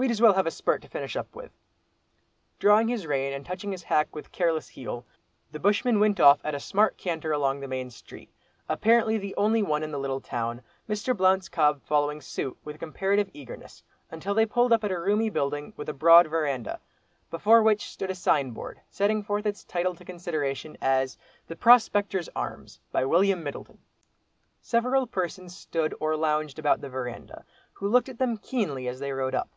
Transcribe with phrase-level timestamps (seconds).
[0.00, 1.52] We'd as well have a spurt to finish up with."
[2.58, 5.04] Drawing his rein, and touching his hack with careless heel,
[5.52, 8.30] the bushman went off at a smart canter along the main street,
[8.66, 11.14] apparently the only one in the little town, Mr.
[11.14, 15.74] Blount's cob following suit with comparative eagerness, until they pulled up at a roomy building
[15.76, 16.80] with a broad verandah,
[17.30, 22.30] before which stood a sign board, setting forth its title to consideration, as the "Prospector's
[22.34, 23.76] Arms" by William Middleton.
[24.62, 29.12] Several persons stood or lounged about the verandah, who looked at them keenly as they
[29.12, 29.50] rode up.